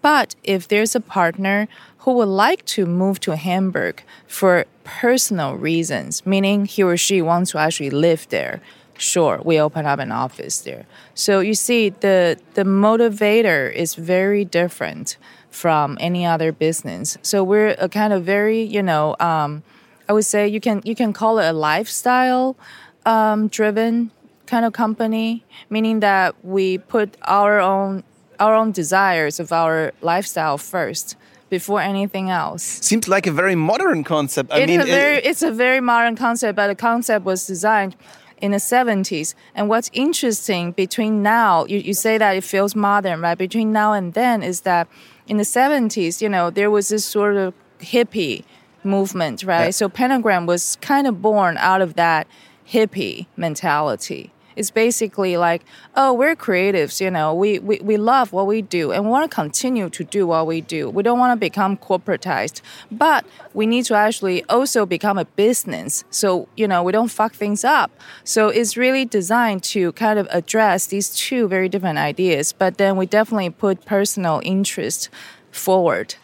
But 0.00 0.36
if 0.44 0.68
there's 0.68 0.94
a 0.94 1.00
partner 1.00 1.68
who 1.98 2.12
would 2.12 2.28
like 2.28 2.64
to 2.66 2.86
move 2.86 3.18
to 3.20 3.36
Hamburg 3.36 4.02
for 4.26 4.64
personal 4.84 5.56
reasons, 5.56 6.24
meaning 6.24 6.66
he 6.66 6.82
or 6.82 6.96
she 6.96 7.20
wants 7.20 7.50
to 7.50 7.58
actually 7.58 7.90
live 7.90 8.28
there, 8.28 8.60
sure, 8.96 9.40
we 9.44 9.60
open 9.60 9.86
up 9.86 9.98
an 9.98 10.12
office 10.12 10.60
there. 10.60 10.86
So 11.14 11.40
you 11.40 11.54
see, 11.54 11.90
the 11.90 12.38
the 12.54 12.62
motivator 12.64 13.72
is 13.72 13.94
very 13.94 14.44
different 14.44 15.16
from 15.50 15.96
any 16.00 16.24
other 16.24 16.52
business. 16.52 17.18
So 17.22 17.42
we're 17.42 17.74
a 17.78 17.88
kind 17.88 18.12
of 18.12 18.22
very, 18.22 18.62
you 18.62 18.82
know, 18.82 19.16
um, 19.18 19.62
I 20.08 20.12
would 20.12 20.24
say 20.24 20.48
you 20.48 20.60
can 20.60 20.82
you 20.84 20.94
can 20.94 21.12
call 21.12 21.38
it 21.38 21.48
a 21.48 21.52
lifestyle 21.52 22.56
um, 23.04 23.48
driven 23.48 24.10
kind 24.46 24.64
of 24.64 24.72
company, 24.72 25.44
meaning 25.68 26.00
that 26.00 26.34
we 26.42 26.78
put 26.78 27.16
our 27.22 27.60
own 27.60 28.04
our 28.40 28.54
own 28.54 28.72
desires 28.72 29.40
of 29.40 29.52
our 29.52 29.92
lifestyle 30.00 30.58
first 30.58 31.16
before 31.50 31.80
anything 31.80 32.30
else. 32.30 32.62
Seems 32.62 33.08
like 33.08 33.26
a 33.26 33.32
very 33.32 33.54
modern 33.54 34.04
concept. 34.04 34.52
I 34.52 34.60
it's 34.60 34.68
mean, 34.68 34.80
a 34.80 34.84
very, 34.84 35.16
it, 35.16 35.26
it's 35.26 35.42
a 35.42 35.50
very 35.50 35.80
modern 35.80 36.14
concept, 36.16 36.56
but 36.56 36.68
the 36.68 36.74
concept 36.74 37.24
was 37.24 37.46
designed 37.46 37.96
in 38.40 38.52
the 38.52 38.58
70s. 38.58 39.34
And 39.54 39.68
what's 39.68 39.90
interesting 39.92 40.72
between 40.72 41.22
now, 41.22 41.64
you, 41.64 41.78
you 41.78 41.94
say 41.94 42.18
that 42.18 42.36
it 42.36 42.44
feels 42.44 42.74
modern, 42.74 43.20
right? 43.22 43.36
Between 43.36 43.72
now 43.72 43.92
and 43.92 44.14
then 44.14 44.42
is 44.42 44.60
that 44.62 44.88
in 45.26 45.38
the 45.38 45.42
70s, 45.42 46.20
you 46.20 46.28
know, 46.28 46.50
there 46.50 46.70
was 46.70 46.88
this 46.88 47.04
sort 47.04 47.36
of 47.36 47.54
hippie 47.80 48.44
movement, 48.88 49.44
right? 49.44 49.66
Yeah. 49.66 49.70
So 49.70 49.88
Pentagram 49.88 50.46
was 50.46 50.76
kind 50.80 51.06
of 51.06 51.22
born 51.22 51.56
out 51.58 51.80
of 51.80 51.94
that 51.94 52.26
hippie 52.66 53.26
mentality. 53.36 54.32
It's 54.58 54.72
basically 54.72 55.36
like, 55.36 55.62
oh, 55.94 56.12
we're 56.12 56.34
creatives, 56.34 57.00
you 57.00 57.12
know, 57.12 57.32
we, 57.32 57.60
we, 57.60 57.78
we 57.78 57.96
love 57.96 58.32
what 58.32 58.48
we 58.48 58.60
do 58.60 58.90
and 58.90 59.04
we 59.04 59.10
want 59.10 59.30
to 59.30 59.32
continue 59.32 59.88
to 59.88 60.02
do 60.02 60.26
what 60.26 60.48
we 60.48 60.60
do. 60.60 60.90
We 60.90 61.04
don't 61.04 61.20
want 61.20 61.30
to 61.30 61.38
become 61.38 61.76
corporatized, 61.76 62.60
but 62.90 63.24
we 63.54 63.66
need 63.66 63.84
to 63.84 63.94
actually 63.94 64.42
also 64.46 64.84
become 64.84 65.16
a 65.16 65.26
business. 65.26 66.02
So, 66.10 66.48
you 66.56 66.66
know, 66.66 66.82
we 66.82 66.90
don't 66.90 67.06
fuck 67.06 67.34
things 67.34 67.62
up. 67.62 67.92
So 68.24 68.48
it's 68.48 68.76
really 68.76 69.04
designed 69.04 69.62
to 69.74 69.92
kind 69.92 70.18
of 70.18 70.26
address 70.32 70.86
these 70.86 71.14
two 71.14 71.46
very 71.46 71.68
different 71.68 71.98
ideas, 71.98 72.52
but 72.52 72.78
then 72.78 72.96
we 72.96 73.06
definitely 73.06 73.50
put 73.50 73.84
personal 73.84 74.40
interest 74.42 75.08
forward. 75.52 76.16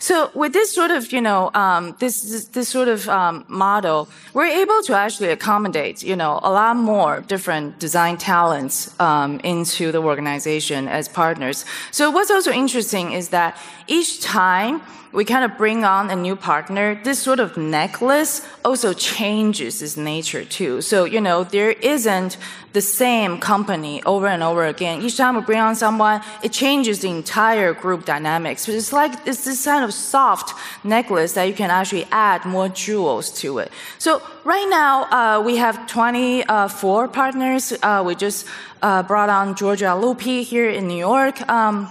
So 0.00 0.30
with 0.34 0.54
this 0.54 0.74
sort 0.74 0.90
of, 0.90 1.12
you 1.12 1.20
know, 1.20 1.50
um, 1.52 1.94
this, 1.98 2.22
this, 2.22 2.46
this 2.46 2.68
sort 2.70 2.88
of 2.88 3.06
um, 3.08 3.44
model, 3.48 4.08
we're 4.32 4.46
able 4.46 4.82
to 4.84 4.94
actually 4.94 5.28
accommodate, 5.28 6.02
you 6.02 6.16
know, 6.16 6.40
a 6.42 6.50
lot 6.50 6.76
more 6.76 7.20
different 7.28 7.78
design 7.78 8.16
talents 8.16 8.98
um, 8.98 9.40
into 9.44 9.92
the 9.92 10.00
organization 10.00 10.88
as 10.88 11.06
partners. 11.06 11.66
So 11.90 12.10
what's 12.10 12.30
also 12.30 12.50
interesting 12.50 13.12
is 13.12 13.28
that 13.28 13.58
each 13.88 14.22
time 14.22 14.80
we 15.12 15.24
kind 15.24 15.44
of 15.44 15.58
bring 15.58 15.84
on 15.84 16.08
a 16.10 16.16
new 16.16 16.36
partner, 16.36 17.00
this 17.02 17.18
sort 17.18 17.40
of 17.40 17.56
necklace 17.56 18.46
also 18.64 18.92
changes 18.92 19.82
its 19.82 19.96
nature 19.96 20.44
too. 20.44 20.80
So, 20.80 21.04
you 21.04 21.20
know, 21.20 21.42
there 21.42 21.72
isn't 21.72 22.36
the 22.72 22.80
same 22.80 23.38
company 23.38 24.00
over 24.04 24.28
and 24.28 24.42
over 24.42 24.64
again. 24.64 25.02
Each 25.02 25.16
time 25.16 25.34
we 25.34 25.40
bring 25.40 25.58
on 25.58 25.74
someone, 25.74 26.22
it 26.44 26.52
changes 26.52 27.00
the 27.00 27.08
entire 27.08 27.74
group 27.74 28.04
dynamics. 28.04 28.62
So 28.62 28.72
it's 28.72 28.92
like, 28.92 29.12
it's 29.26 29.44
this 29.44 29.64
kind 29.64 29.84
of 29.84 29.92
soft 29.92 30.54
necklace 30.84 31.32
that 31.32 31.44
you 31.44 31.54
can 31.54 31.70
actually 31.70 32.06
add 32.12 32.44
more 32.44 32.68
jewels 32.68 33.30
to 33.40 33.58
it. 33.58 33.72
So 33.98 34.22
right 34.44 34.68
now, 34.70 35.04
uh, 35.10 35.42
we 35.42 35.56
have 35.56 35.88
24 35.88 37.08
partners. 37.08 37.72
Uh, 37.82 38.04
we 38.06 38.14
just 38.14 38.46
uh, 38.82 39.02
brought 39.02 39.28
on 39.28 39.56
Giorgia 39.56 40.00
Lupi 40.00 40.44
here 40.44 40.70
in 40.70 40.86
New 40.86 40.98
York. 40.98 41.40
Um, 41.48 41.90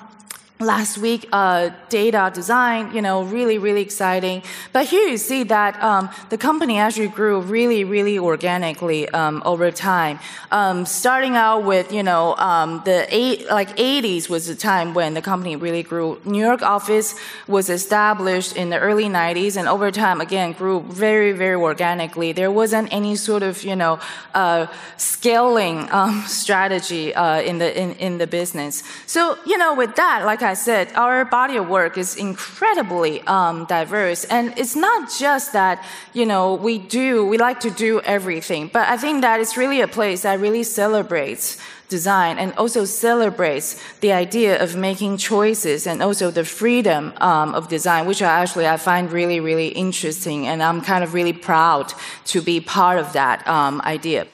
last 0.61 0.97
week, 0.97 1.25
uh, 1.31 1.69
data 1.87 2.29
design, 2.35 2.93
you 2.93 3.01
know, 3.01 3.23
really, 3.23 3.57
really 3.57 3.81
exciting. 3.81 4.43
But 4.73 4.87
here 4.87 5.07
you 5.07 5.15
see 5.15 5.43
that 5.43 5.81
um, 5.81 6.09
the 6.29 6.37
company 6.37 6.77
actually 6.79 7.07
grew 7.07 7.39
really, 7.39 7.85
really 7.85 8.19
organically 8.19 9.07
um, 9.09 9.41
over 9.45 9.71
time. 9.71 10.19
Um, 10.51 10.85
starting 10.85 11.37
out 11.37 11.63
with, 11.63 11.93
you 11.93 12.03
know, 12.03 12.35
um, 12.35 12.81
the 12.83 13.07
eight, 13.09 13.47
like 13.47 13.77
80s 13.77 14.27
was 14.27 14.47
the 14.47 14.55
time 14.55 14.93
when 14.93 15.13
the 15.13 15.21
company 15.21 15.55
really 15.55 15.81
grew. 15.81 16.19
New 16.25 16.43
York 16.43 16.61
office 16.61 17.15
was 17.47 17.69
established 17.69 18.57
in 18.57 18.69
the 18.69 18.79
early 18.79 19.05
90s, 19.05 19.55
and 19.55 19.65
over 19.69 19.91
time, 19.91 20.19
again, 20.19 20.51
grew 20.51 20.81
very, 20.81 21.31
very 21.31 21.55
organically. 21.55 22.33
There 22.33 22.51
wasn't 22.51 22.91
any 22.91 23.15
sort 23.15 23.43
of, 23.43 23.63
you 23.63 23.77
know, 23.77 23.97
uh, 24.33 24.67
scaling 24.97 25.87
um, 25.91 26.23
strategy 26.27 27.15
uh, 27.15 27.39
in 27.41 27.59
the 27.59 27.79
in, 27.79 27.93
in 27.93 28.17
the 28.17 28.27
business. 28.27 28.83
So, 29.05 29.37
you 29.45 29.57
know, 29.57 29.73
with 29.73 29.95
that, 29.95 30.25
like 30.25 30.41
I 30.41 30.48
I 30.49 30.55
said, 30.55 30.91
our 30.95 31.25
body 31.25 31.57
of 31.57 31.69
work 31.69 31.95
is 31.95 32.15
incredibly 32.15 33.21
um, 33.27 33.65
diverse, 33.65 34.25
and 34.25 34.45
it's 34.57 34.75
not 34.75 35.11
just 35.19 35.53
that 35.53 35.85
you 36.13 36.25
know 36.25 36.55
we 36.55 36.79
do 36.79 37.23
we 37.31 37.37
like 37.37 37.59
to 37.67 37.69
do 37.69 38.01
everything, 38.01 38.63
but 38.73 38.87
I 38.87 38.97
think 38.97 39.21
that 39.21 39.39
it's 39.39 39.55
really 39.55 39.81
a 39.81 39.87
place 39.87 40.23
that 40.23 40.39
really 40.39 40.63
celebrates 40.63 41.57
design 41.87 42.39
and 42.39 42.49
also 42.61 42.85
celebrates 42.85 43.67
the 43.99 44.11
idea 44.11 44.51
of 44.63 44.75
making 44.75 45.17
choices 45.17 45.85
and 45.85 46.01
also 46.01 46.31
the 46.31 46.45
freedom 46.45 47.13
um, 47.17 47.53
of 47.53 47.67
design, 47.67 48.07
which 48.07 48.21
I 48.21 48.41
actually 48.41 48.67
I 48.67 48.77
find 48.77 49.11
really 49.11 49.39
really 49.39 49.69
interesting, 49.85 50.47
and 50.47 50.63
I'm 50.63 50.81
kind 50.81 51.03
of 51.03 51.13
really 51.13 51.33
proud 51.49 51.93
to 52.33 52.41
be 52.41 52.59
part 52.59 52.97
of 52.97 53.13
that 53.13 53.47
um, 53.47 53.81
idea. 53.85 54.25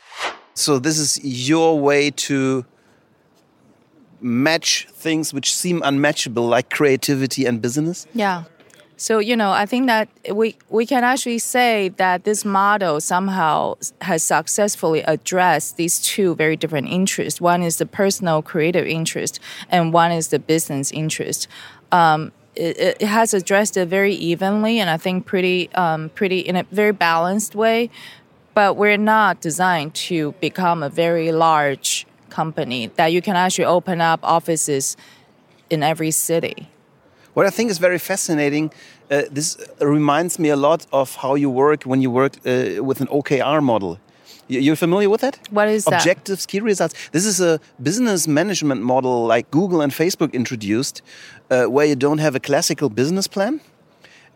So 0.53 0.79
this 0.79 0.97
is 0.97 1.19
your 1.51 1.77
way 1.77 2.11
to 2.27 2.65
match 4.21 4.87
things 4.91 5.33
which 5.33 5.55
seem 5.55 5.81
unmatchable, 5.83 6.47
like 6.47 6.69
creativity 6.69 7.45
and 7.45 7.61
business? 7.61 8.07
Yeah. 8.13 8.43
So 8.97 9.19
you 9.19 9.35
know, 9.35 9.51
I 9.51 9.65
think 9.65 9.87
that 9.87 10.07
we 10.33 10.55
we 10.69 10.85
can 10.85 11.03
actually 11.03 11.39
say 11.39 11.89
that 11.97 12.23
this 12.23 12.45
model 12.45 13.01
somehow 13.01 13.75
has 14.01 14.23
successfully 14.23 15.01
addressed 15.01 15.77
these 15.77 15.99
two 15.99 16.35
very 16.35 16.55
different 16.55 16.87
interests. 16.87 17.41
One 17.41 17.61
is 17.61 17.77
the 17.77 17.85
personal 17.85 18.41
creative 18.41 18.85
interest, 18.85 19.39
and 19.69 19.91
one 19.91 20.11
is 20.11 20.29
the 20.29 20.39
business 20.39 20.91
interest. 20.91 21.47
Um, 21.91 22.31
it, 22.55 23.01
it, 23.01 23.01
has 23.01 23.33
addressed 23.33 23.75
it 23.75 23.87
very 23.87 24.13
evenly, 24.13 24.79
and 24.79 24.89
I 24.89 24.95
think 24.95 25.25
pretty 25.25 25.69
um, 25.73 26.09
pretty 26.09 26.39
in 26.39 26.55
a 26.55 26.63
very 26.71 26.93
balanced 26.93 27.53
way. 27.53 27.89
But 28.53 28.77
we're 28.77 28.95
not 28.97 29.41
designed 29.41 29.93
to 29.95 30.31
become 30.39 30.81
a 30.81 30.89
very 30.89 31.33
large 31.33 32.07
company 32.41 32.81
that 32.95 33.09
you 33.15 33.21
can 33.21 33.35
actually 33.35 33.69
open 33.77 33.97
up 34.11 34.19
offices 34.37 34.97
in 35.69 35.83
every 35.83 36.11
city. 36.11 36.57
What 37.35 37.45
I 37.45 37.49
think 37.49 37.69
is 37.69 37.79
very 37.79 37.99
fascinating, 37.99 38.71
uh, 39.11 39.23
this 39.37 39.57
reminds 39.81 40.39
me 40.39 40.49
a 40.49 40.55
lot 40.55 40.81
of 40.91 41.15
how 41.15 41.35
you 41.35 41.49
work 41.49 41.83
when 41.83 42.01
you 42.01 42.11
work 42.21 42.33
uh, 42.37 42.83
with 42.83 43.01
an 43.01 43.07
OKR 43.07 43.61
model. 43.61 43.99
You're 44.47 44.75
familiar 44.75 45.09
with 45.09 45.21
that? 45.21 45.39
What 45.49 45.67
is 45.67 45.85
that? 45.85 46.01
Objectives, 46.01 46.45
key 46.45 46.59
results. 46.59 46.93
This 47.11 47.25
is 47.25 47.41
a 47.41 47.59
business 47.81 48.27
management 48.27 48.81
model 48.81 49.25
like 49.25 49.49
Google 49.49 49.81
and 49.81 49.91
Facebook 49.91 50.31
introduced, 50.33 51.01
uh, 51.49 51.65
where 51.65 51.87
you 51.87 51.95
don't 51.95 52.19
have 52.19 52.35
a 52.35 52.39
classical 52.39 52.89
business 52.89 53.27
plan 53.27 53.59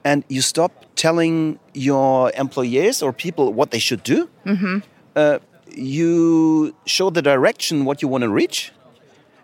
and 0.04 0.24
you 0.28 0.42
stop 0.42 0.72
telling 0.96 1.60
your 1.74 2.32
employees 2.36 3.04
or 3.04 3.14
people 3.14 3.54
what 3.54 3.70
they 3.72 3.80
should 3.80 4.04
do. 4.04 4.28
Mm 4.46 4.58
-hmm. 4.58 4.82
uh, 5.16 5.38
you 5.76 6.76
show 6.86 7.10
the 7.10 7.22
direction 7.22 7.86
what 7.86 8.02
you 8.02 8.08
want 8.08 8.24
to 8.24 8.30
reach, 8.30 8.72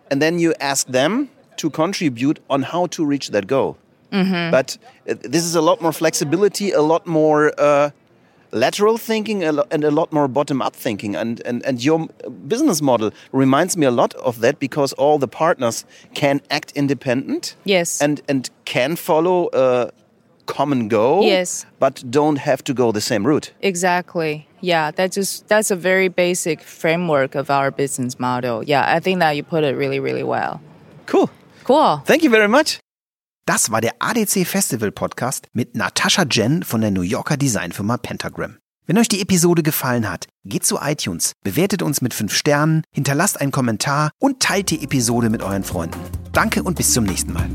and 0.10 0.22
then 0.22 0.40
you 0.40 0.54
ask 0.60 0.88
them 0.88 1.30
to 1.58 1.70
contribute 1.70 2.40
on 2.50 2.64
how 2.64 2.88
to 2.88 3.06
reach 3.06 3.32
that 3.32 3.48
goal. 3.48 3.78
Mm 4.12 4.26
-hmm. 4.32 4.52
But 4.52 4.78
uh, 5.10 5.16
this 5.32 5.44
is 5.44 5.56
a 5.56 5.62
lot 5.62 5.82
more 5.82 5.94
flexibility, 5.94 6.74
a 6.74 6.82
lot 6.82 7.06
more 7.06 7.54
uh, 7.60 7.90
lateral 8.52 8.98
thinking, 8.98 9.44
and 9.44 9.86
a 9.86 9.92
lot 9.92 10.12
more 10.12 10.28
bottom-up 10.28 10.76
thinking. 10.76 11.16
And, 11.16 11.48
and 11.48 11.66
and 11.66 11.84
your 11.84 12.08
business 12.48 12.82
model 12.82 13.12
reminds 13.34 13.76
me 13.78 13.88
a 13.88 13.92
lot 13.92 14.16
of 14.16 14.40
that 14.40 14.60
because 14.60 14.96
all 14.98 15.20
the 15.20 15.28
partners 15.28 15.86
can 16.14 16.40
act 16.50 16.72
independent. 16.76 17.56
Yes. 17.64 18.02
And 18.02 18.22
and 18.28 18.50
can 18.64 18.96
follow 18.96 19.50
a 19.54 19.90
common 20.46 20.88
goal. 20.88 21.24
Yes. 21.24 21.66
But 21.80 22.04
don't 22.10 22.40
have 22.40 22.64
to 22.64 22.74
go 22.74 22.92
the 22.92 23.02
same 23.02 23.30
route. 23.30 23.54
Exactly 23.62 24.46
yeah, 24.66 24.92
that's 24.92 25.16
just 25.16 25.48
that's 25.48 25.72
a 25.72 25.76
very 25.76 26.10
basic 26.10 26.62
framework 26.62 27.36
of 27.36 27.50
our 27.50 27.72
business 27.72 28.20
model. 28.20 28.64
Yeah, 28.64 28.84
I 28.86 29.00
think 29.00 29.20
that 29.20 29.36
you 29.36 29.44
put 29.44 29.64
it 29.64 29.76
really, 29.78 30.00
really 30.00 30.24
well. 30.24 30.60
Cool. 31.06 31.30
Cool. 31.66 32.02
Thank 32.06 32.24
you 32.24 32.32
very 32.32 32.48
much. 32.48 32.80
Das 33.46 33.70
war 33.70 33.80
der 33.80 33.94
ADC 34.00 34.46
Festival 34.48 34.92
Podcast 34.92 35.48
mit 35.54 35.76
Natascha 35.76 36.26
Jen 36.30 36.64
von 36.64 36.82
der 36.82 36.90
New 36.90 37.02
Yorker 37.02 37.38
Designfirma 37.38 37.98
Pentagram. 37.98 38.58
Wenn 38.88 38.98
euch 38.98 39.08
die 39.08 39.22
Episode 39.22 39.64
gefallen 39.64 40.10
hat, 40.10 40.28
geht 40.46 40.66
zu 40.66 40.80
iTunes, 40.82 41.34
bewertet 41.44 41.82
uns 41.82 42.02
mit 42.02 42.14
5 42.14 42.34
Sternen, 42.34 42.84
hinterlasst 42.92 43.40
einen 43.42 43.52
Kommentar 43.52 44.12
und 44.20 44.40
teilt 44.40 44.70
die 44.70 44.84
Episode 44.84 45.30
mit 45.30 45.42
euren 45.42 45.64
Freunden. 45.64 46.00
Danke 46.34 46.62
und 46.64 46.76
bis 46.76 46.94
zum 46.94 47.04
nächsten 47.04 47.34
Mal. 47.34 47.50